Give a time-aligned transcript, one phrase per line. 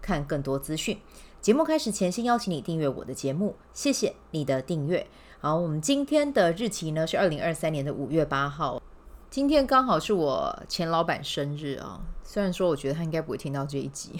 [0.00, 0.98] 看更多资讯。
[1.40, 5.04] 节目开始前，先邀请你订阅我的节目，谢谢你的订阅。
[5.40, 8.80] 好，我们今天的日期呢是二零二三年的五月八号，
[9.28, 12.00] 今天刚好是我前老板生日啊。
[12.22, 14.12] 虽然说我觉得他应该不会听到这一集，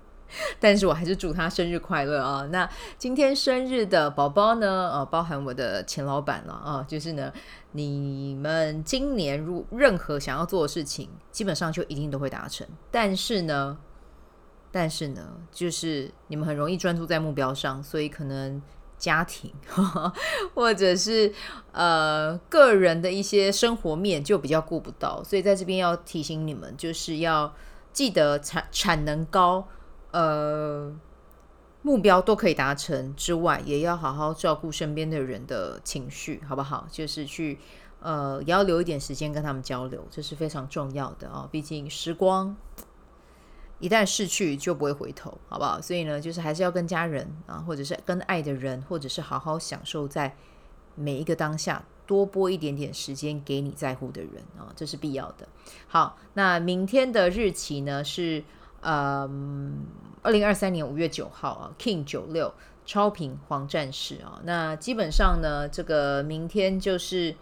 [0.58, 2.48] 但是我还是祝他生日快乐啊。
[2.50, 7.30] 那今天生日的宝宝呢，呃，包含我的前老板了啊，就是呢，
[7.72, 12.66] 你们今年如任何想要做的事情，基本上就一定都会达成。
[12.90, 13.76] 但是呢。
[14.72, 18.60] 但是呢，就是你们很容易专注在目标上，所以可能
[18.96, 19.52] 家庭
[20.54, 21.32] 或者是
[21.72, 27.54] 呃个人的一些生活面就比较顾不到，所以在这边要提醒你们，就是要
[27.92, 29.68] 记得产产能高，
[30.12, 30.90] 呃
[31.82, 36.86] 目标都可以达成之外，也要好好照顾身边的人的情绪，好不好？
[36.90, 37.58] 就是去
[38.00, 42.56] 呃也要留一点时间跟他们交流，这是非常重要的啊，毕竟时光。
[43.82, 45.82] 一旦逝去就不会回头，好不好？
[45.82, 50.32] 所以呢，就是还是要跟家人啊，或者是跟爱的人，或者是好好享受在
[50.94, 55.48] 每一个当下，多拨一点点时间给你在乎的人啊，这是必要的。
[55.88, 58.44] 好，那明天的日期呢是
[58.82, 59.84] 嗯，
[60.22, 62.54] 二零二三年五月九号啊，King 九六
[62.86, 67.34] 超频黄战士啊，那基本上呢，这个明天就是。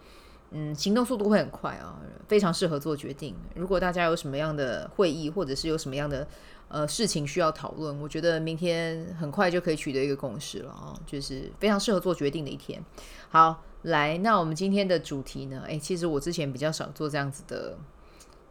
[0.53, 3.36] 嗯，行动速度会很快啊，非常适合做决定。
[3.55, 6.27] 如果大家有什么样的会议，或者是有什么样的
[6.69, 12.83] 呃事情需要讨论，我觉得明天很快就可以取得一个共识了啊，就是非常适合做决定的一天。
[13.29, 15.63] 好，来，那我们今天的主题呢？
[15.69, 17.79] 诶，其实我之前比较少做这样子的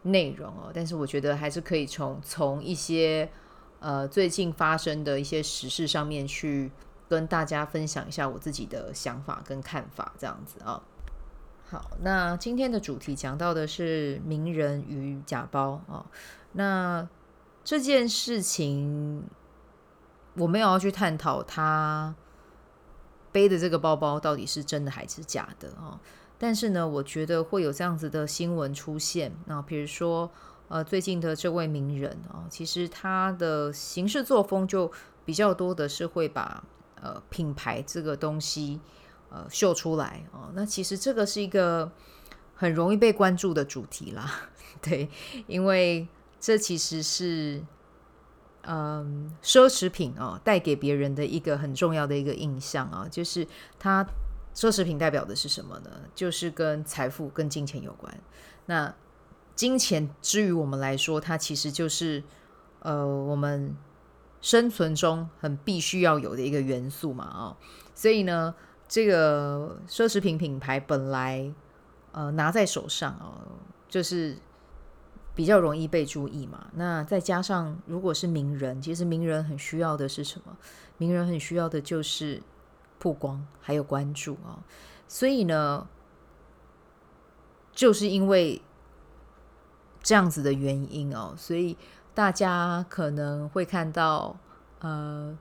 [0.03, 3.29] 内容哦，但是我觉得还是可以从从一些
[3.81, 6.71] 呃最近发生的一些时事上面去
[7.09, 10.81] 跟大家分享一下我自己的想法跟看法，这样子啊。
[11.69, 16.05] 好，那今天的主题讲到的是名人与假包啊、哦。
[16.53, 17.07] 那
[17.63, 19.23] 这件事情
[20.33, 22.15] 我没有要去探讨他
[23.31, 25.99] 背的这个包包到底是真的还是假的啊、哦。
[26.39, 29.31] 但是呢，我觉得会有这样子的新闻出现。
[29.45, 30.31] 那比如说，
[30.69, 34.91] 呃，最近的这位名人啊、哦，其实他的行事作风就
[35.23, 36.63] 比较多的是会把
[36.99, 38.79] 呃品牌这个东西。
[39.31, 41.91] 呃，秀出来哦，那其实这个是一个
[42.55, 44.49] 很容易被关注的主题啦，
[44.81, 45.07] 对，
[45.45, 46.07] 因为
[46.39, 47.63] 这其实是
[48.63, 53.47] 嗯奢侈品啊带给别人的一个很重要的一个印象啊，就是
[53.77, 54.03] 它
[54.55, 55.91] 奢侈品代表的是什么呢？
[56.15, 58.11] 就是跟财富、跟金钱有关。
[58.65, 58.91] 那
[59.55, 62.23] 金钱之于我们来说，它其实就是
[62.79, 63.75] 呃我们
[64.41, 67.57] 生存中很必须要有的一个元素嘛啊，
[67.93, 68.55] 所以呢。
[68.89, 71.53] 这个奢侈品品牌本来，
[72.11, 73.45] 呃，拿在手上哦，
[73.87, 74.35] 就是
[75.35, 76.71] 比较容易被注意嘛。
[76.73, 80.57] 那再加上如果是名人，其实名人很需要的是什么？
[80.97, 82.41] 名人很需要的就是
[82.97, 84.57] 曝光还有关注啊。
[85.07, 85.87] 所以呢，
[87.71, 88.59] 就是因为
[90.01, 91.77] 这样子的原因哦，所以
[92.15, 94.35] 大家可能会看到，
[94.79, 95.37] 呃。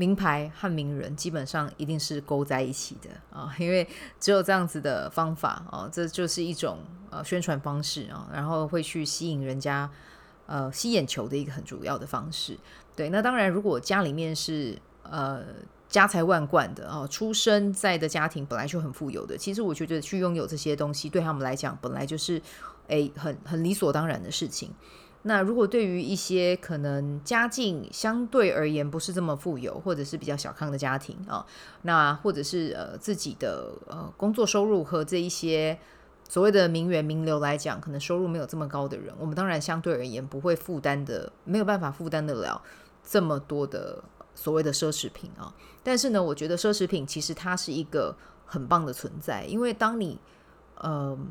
[0.00, 3.86] 名牌和名人基本上一定是勾在一起的啊，因为
[4.18, 6.78] 只有这样子的方法啊，这就是一种
[7.10, 9.90] 呃宣传方式啊，然后会去吸引人家
[10.46, 12.56] 呃吸眼球的一个很主要的方式。
[12.96, 15.44] 对，那当然，如果家里面是呃
[15.86, 22.40] 家财万贯的啊，出生在的家庭本来就很富有的，其实我觉得去拥有这些东西对他们来讲本来就是
[22.86, 24.70] 诶很很理所当然的事情。
[25.22, 31.44] 那如果对于一些可能家境相对而言不是这么富有，或者是比较小康的家庭啊，
[31.82, 35.78] 那或者是呃自己的呃工作收入和这一些
[36.26, 42.62] 所谓的名媛名流来讲，可能收入没有这么高的人，我们当然相对而言不会负担的，没有办法负担得了
[43.04, 44.02] 这么多的
[44.34, 45.54] 所谓的奢侈品啊。
[45.82, 50.18] 但是呢，我觉得奢侈品其实它是一个很棒的存在，因为当你
[50.82, 51.28] 嗯。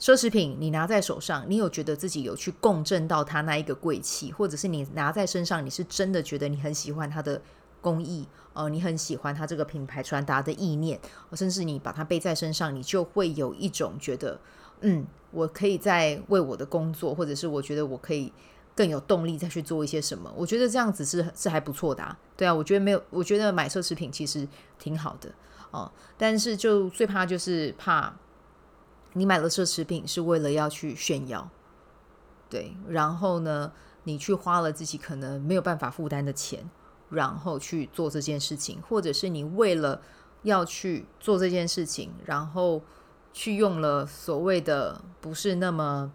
[0.00, 7.40] 奢侈品，你拿在手上，你有觉得自己有去共振到它那一个贵气，或者是你拿在身上，你是真的觉得你很喜欢它的
[7.80, 11.00] 工艺，呃，你很喜欢它这个品牌传达的意念，
[11.32, 14.40] 甚至你把它背在身上，你就会有一种觉得，
[14.82, 18.32] 嗯，我可以在为我的工作，或者是我觉得我可以
[18.76, 20.32] 更有动力再去做一些什么。
[20.36, 22.16] 我觉得这样子是是还不错的啊。
[22.36, 24.46] 对啊，我觉得没有，我觉得买奢侈品其实
[24.78, 25.28] 挺好的
[25.72, 25.90] 哦。
[26.16, 28.14] 但是就最怕就是怕
[29.12, 31.50] 你买了奢侈品是为了要去炫耀，
[32.48, 33.72] 对，然后呢，
[34.04, 36.68] 你去花了自己可能没有办法负担的钱，
[37.10, 40.00] 然后去做这件事情，或者是你为了
[40.42, 42.82] 要去做这件事情，然后
[43.32, 46.12] 去用了所谓的不是那么。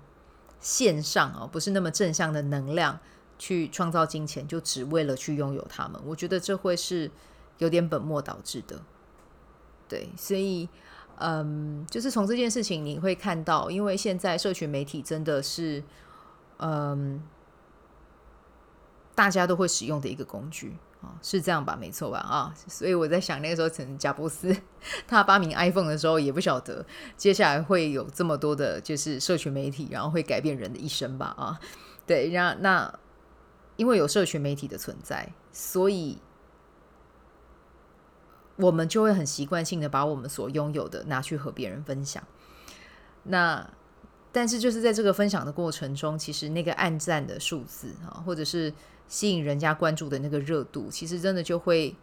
[0.59, 2.97] 线上啊，不是那么正向的能量
[3.37, 6.01] 去创造金钱，就只为了去拥有他们。
[6.05, 7.11] 我觉得这会是
[7.57, 8.79] 有点本末倒置的。
[9.89, 10.69] 对，所以，
[11.18, 15.83] 嗯，就是从这件事情你会看到，因为现在社群媒体真的是，
[16.57, 17.21] 嗯，
[19.15, 21.15] 大家都会使用的一个工具啊。
[21.21, 22.19] 是这样吧，没错吧？
[22.19, 24.56] 啊，所以我在想，那个时候，可能贾伯斯
[25.07, 31.27] 他发明 iPhone 的时候，也不晓得接下来会有这么多的，就是社群媒体，然后会改变人的一生吧？
[31.38, 31.60] 啊，
[32.06, 33.00] 对，那那
[33.75, 36.18] 因为有社群媒体的存在，所以
[38.63, 42.24] 我们就会很习惯性的把我们所拥有的拿去和别人分享。
[43.24, 43.69] 那
[44.31, 48.74] 但是就是在这个分享的过程中，其实那个暗赞的数字啊，或者是
[49.07, 51.95] 吸引人家关注的那个热度，其实真的就会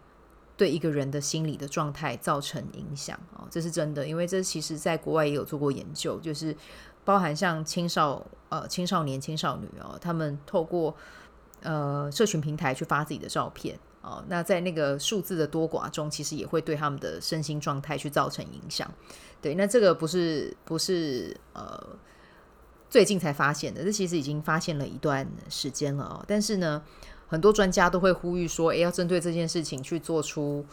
[0.56, 4.06] 对一个人的心理的状态造成影响啊，这是真的。
[4.06, 6.54] 因为这其实在国外也有做过研究，就是
[7.04, 10.94] 包含像青少呃青少年、青少女哦，他们透过
[11.62, 18.90] 呃社群平台去发自己的照片哦，那在那个数字的多寡中，其实也会对他们的身心状态去造成影响。
[19.40, 21.96] 对，那这个不是不是呃。
[22.90, 26.24] 最近才发现的，这其实已经发现了一段时间了哦。
[26.26, 26.82] 但是呢，
[27.28, 30.66] 很多专家都会呼吁说，诶，要针对这件事情去做出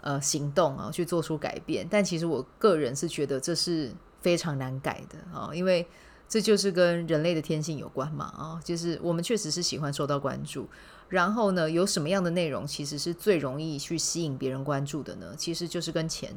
[0.00, 1.84] 呃行动啊，去做出改变。
[1.90, 5.84] 但其实我个人是觉得这是非常难改的啊，因为
[6.28, 10.68] 这就是跟人类的天性有关嘛啊，就是我们确实是喜欢受到关注。
[11.08, 15.34] 然后呢，有什么样的内容其实是最容易去吸引别人关注的呢？
[15.36, 16.36] 其实就是跟钱。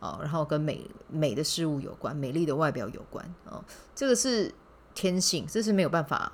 [0.00, 3.60] 哦，然后跟美美的事物有关，美丽的外表有关哦，
[3.96, 4.54] 这个是
[4.94, 6.30] 天性，这是没有办法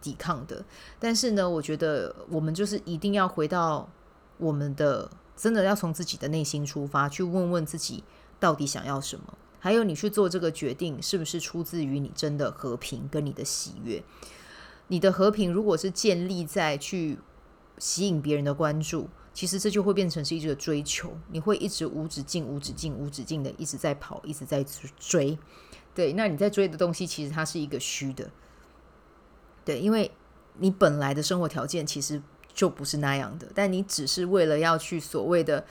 [0.00, 0.64] 抵抗的。
[1.00, 3.90] 但是呢，我觉得我们就是一定要回到
[4.36, 8.04] 我们的，真的要从自己的内心出发，去问问自己
[8.38, 9.36] 到底想要什么。
[9.58, 14.02] 还有，你去做这个决定，是不是出自于你真的和平跟你的喜悦？
[14.88, 17.18] 你的和平如果是建立在去
[17.78, 19.08] 吸引别人的关注。
[19.34, 24.66] 其实这就会变成是一个追求，你会一直无止境、无止境、无止境的一直在跑，一直在
[24.98, 25.38] 追。
[25.94, 28.28] 对，那你在追的东西，其实它是一个虚的。
[29.64, 30.10] 对，因为
[30.54, 32.20] 你本来的生活条件其实
[32.52, 35.64] 就不是那样的，但你只是为了要去所谓的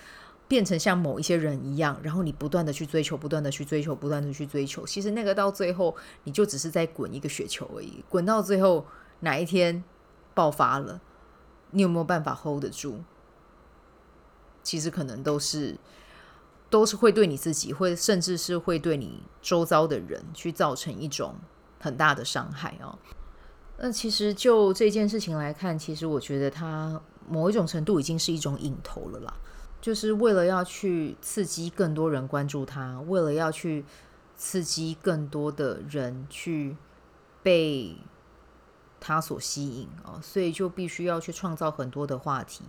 [0.47, 4.85] 变成像某一些人一样，然后你不断的去追求，不断的去追求，不断的去追求。
[4.85, 8.85] 其实那个到最后，你就只是在滚一个雪球而已，滚到最后
[9.19, 9.83] 哪一天
[10.33, 11.01] 爆发了，
[11.71, 12.99] 你有没有办法 hold 得住？
[14.63, 15.77] 其实可能都是，
[16.69, 21.35] 都是会对你自己，会甚至是会对你周遭的人去造成一种
[21.79, 22.97] 很大的伤害哦。
[23.77, 29.33] 那其实就这件事情来看，其实我觉得它某一种程度已经是一种瘾头了啦，
[29.79, 33.85] 就是为了要去刺激更多人关注他，为了要去
[34.35, 36.75] 刺激更多的人去
[37.41, 37.95] 被
[38.99, 42.63] 他所吸引哦，所以就必须要去创造很多的话题。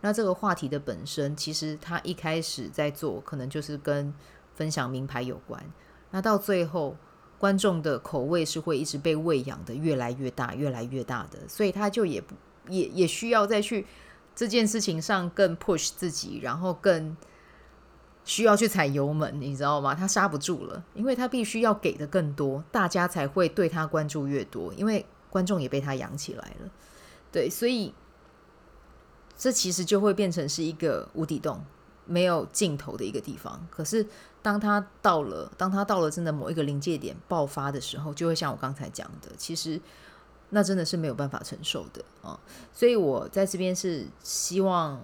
[0.00, 4.12] 那这个话题的本身，其实他一开始在做，可能就是跟
[4.54, 5.62] 分享名牌有关。
[6.10, 6.96] 那到最后，
[7.38, 12.34] 观众的口味是会一直被喂养的越来越大，越来越大的，所以他就也不
[12.68, 13.86] 也也需要再去
[14.34, 17.16] 这件事情上更 push 自己，然后更
[18.24, 19.94] 需要去踩油门，你知道吗？
[19.94, 26.70] 他刹不住了，因为他必须要给的更多，大家才会对他关注越多，因为观众也被他养起来了。
[27.30, 27.94] 对，所以。
[29.34, 31.64] 这其实就会变成是一个无底洞，
[32.04, 33.66] 没有尽头的一个地方。
[33.70, 34.06] 可是，
[34.40, 39.80] 当他到了，当他到了真的某一个临界点爆发的时候，就会像我刚才讲的，其实
[40.52, 42.38] 那真的是没有办法承受的啊。
[42.72, 44.98] 所以我在这边是希望。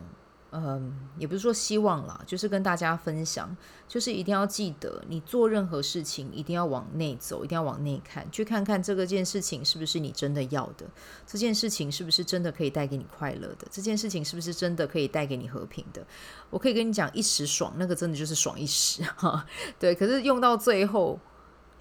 [0.50, 3.54] 嗯，也不是说希望啦，就是跟大家分享，
[3.86, 10.86] 就是一定要记得，你做任何事情一定要往内走，一定要往内看，去看看这个件事情是不是你真的要的，
[11.26, 16.02] 这件事情是不是真的可以带给你快乐的，这件事情是不是真的可以带给你和平的。
[16.48, 19.44] 我可以跟你讲，一时爽，那个真的就是爽一时 哈。
[19.78, 21.20] 对，可是用到最后，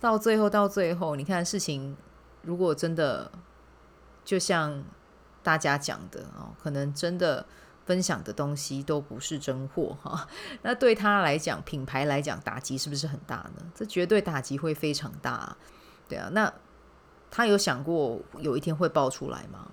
[0.01, 1.95] 到最后，到最后，你看事情
[2.41, 3.31] 如果真的
[4.27, 4.83] 就像
[5.41, 7.45] 大家讲的哦，可能真的。
[7.87, 10.27] 分享的东西都不是真货哈，
[10.61, 13.71] 那对他来讲，品牌来讲，打击是不是很大呢？
[13.73, 15.55] 这绝对打击会非常大，
[16.09, 16.27] 对啊。
[16.33, 16.53] 那
[17.31, 19.71] 他有想过有一天会爆出来吗？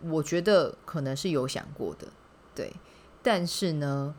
[0.00, 2.08] 我觉得可能是有想过的，
[2.52, 2.74] 对，
[3.22, 4.16] 但是呢，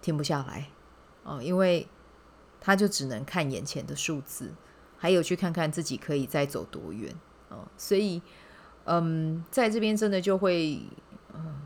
[0.00, 0.68] 停不下来
[1.24, 1.88] 哦，因为
[2.60, 4.54] 他就只能看眼前的数字，
[4.96, 7.12] 还有去看看自己可以再走多远
[7.50, 8.22] 哦，所以，
[8.84, 10.80] 嗯，在这边真的就会，
[11.34, 11.60] 嗯，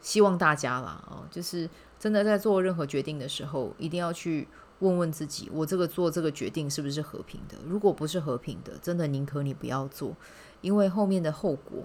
[0.00, 1.68] 希望大家啦，哦，就是
[1.98, 4.46] 真的在做任何决定的时候，一定要去
[4.78, 7.56] 问问自己，我这个做这个决定是不是和平的？
[7.66, 10.16] 如果不是和平的，真的宁可你不要做，
[10.60, 11.84] 因为后面的后果。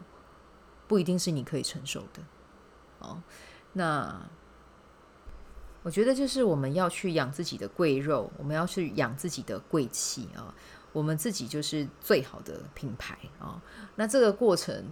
[0.87, 2.21] 不一定是你可以承受的，
[2.99, 3.19] 哦，
[3.73, 4.21] 那
[5.81, 10.53] 我觉得就是我们要去养自己的贵肉，我们要去养自己的贵气啊，
[10.95, 13.61] 我们自己就是最好的品牌啊。
[13.95, 14.85] 那这个过程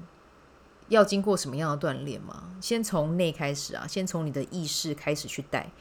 [0.90, 2.56] 要经过什么样的锻炼吗？
[2.60, 5.72] 先从内开始啊，先从你的意识开始去带。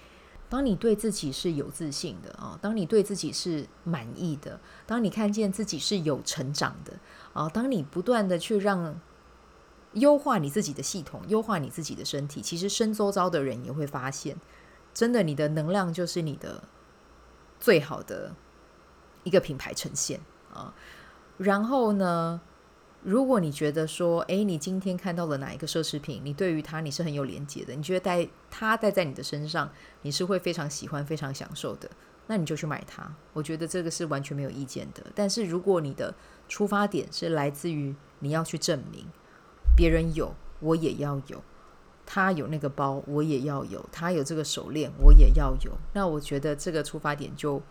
[0.49, 6.93] 当你对自己是有自信的啊，当你对自己是满意的，当你看见自己是有成长的
[7.33, 9.00] 啊，当你不断的去让。
[9.95, 14.35] 优化你自己的系统，优化你自己的身体，其实身周遭的人也会发现，
[14.95, 16.64] 真的，你的能量就是你的
[17.61, 18.35] 最好的
[19.25, 20.21] 一个品牌呈现
[20.52, 20.75] 啊。
[21.38, 22.41] 然后呢，
[23.02, 29.71] 如果你觉得说，诶，你今天看到了哪一个奢侈品，你对于它你是很有连接的，你觉得戴它戴在你的身上，
[30.02, 31.91] 你是会非常喜欢、非常享受的，
[32.26, 33.14] 那你就去买它。
[33.33, 35.05] 我觉得这个是完全没有意见的。
[35.14, 36.14] 但是如果你的
[36.49, 39.07] 出发点是来自于你要去证明。
[39.75, 41.43] 别人有，我也要有。
[42.05, 43.83] 他有那个包，我也要有。
[43.91, 45.73] 他有这个手链，我也要有。
[45.95, 47.62] 那我觉得这个出发点就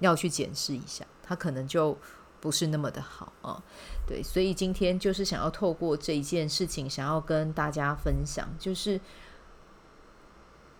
[0.00, 1.96] 要去检视一下，他可能就
[2.40, 3.62] 不是那么的好啊。
[4.06, 9.00] 对，所以今天就是想要透过这一件事情，想要跟大家分享，就是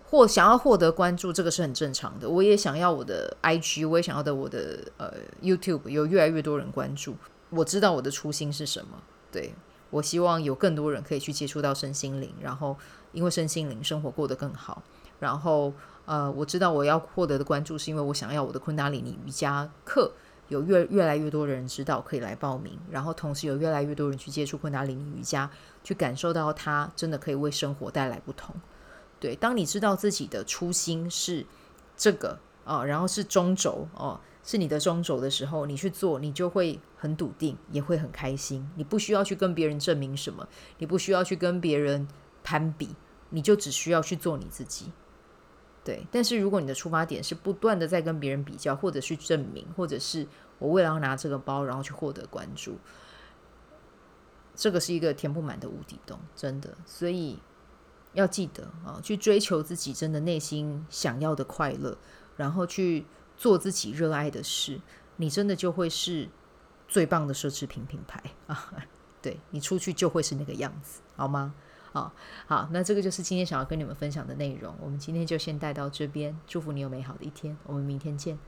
[0.04, 2.28] 或想要获得关注，这个是很正常的。
[2.28, 7.16] 我也想要我的 IG，我也想要的我的呃 YouTube 有越来越多人关注。
[7.50, 9.00] 我知道我的初心是什么。
[9.30, 9.54] 对，
[9.90, 12.76] 我希望有更多人可以去接触到身心灵，然后
[13.12, 14.82] 因为身心灵生活过得更好。
[15.20, 15.72] 然后
[16.06, 20.10] 呃，我知道我要获得的关注，是因为我想要我的昆达里尼瑜伽课
[20.48, 25.48] 有越越来越多的人知道可以来报名，然后同时有越来越多人去接触昆达里尼瑜伽，
[25.84, 28.52] 去感受到它真的可以为生活带来不同。
[29.20, 31.46] 对，当你知道自己的初心是
[31.96, 34.20] 这个啊、然后是中轴哦。
[34.42, 38.66] 是你的中轴的时候，你去做，你就会很笃定，也会很开心。
[38.74, 40.48] 你不需要去跟别人证明什么，
[40.78, 42.08] 你不需要去跟别人
[42.42, 42.96] 攀比，
[43.28, 44.92] 你就只需要去做你自己。
[45.84, 46.06] 对。
[46.10, 50.26] 但是如果你的出发点是不断的在跟别人比较，或者去证明，或者是
[50.58, 52.78] 我为了要拿这个包，然后去获得关注，
[54.54, 56.76] 这个是一个填不满的无底洞，真的。
[56.86, 57.38] 所以
[58.12, 61.96] 要记得啊，去追求自己真的内心想要的快乐，
[62.36, 63.06] 然后去。
[63.40, 64.82] 做自己热爱的事，
[65.16, 66.28] 你真的就会是
[66.86, 68.70] 最棒的奢侈品品牌啊！
[69.22, 71.54] 对，你出去就会是那个样子，好吗？
[71.92, 72.12] 好，
[72.46, 74.74] 好，那这个就是今天想要跟你们分享的内容。
[74.80, 78.38] 我们今天就先带到这边，祝福你有美好的一天，我们明天见。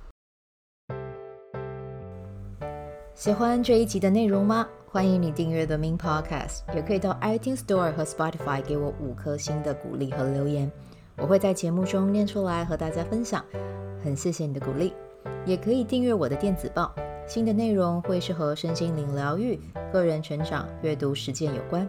[3.14, 4.66] 喜欢这一集的内容吗？
[4.86, 10.70] 欢迎你订阅 The Min Podcast，也可以到 iTunes Store 和 Spotify 给我五颗星的鼓励和留言，
[11.16, 13.44] 我会在节目中念出来和大家分享。
[14.04, 14.92] 很谢谢你的鼓励，
[15.46, 16.94] 也可以订阅我的电子报，
[17.26, 19.58] 新的内容会是和身心灵疗愈、
[19.92, 21.88] 个人成长、阅读实践有关。